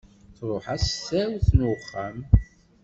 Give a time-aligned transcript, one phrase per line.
[0.37, 2.17] Truḥ-as tsarut n uxxam.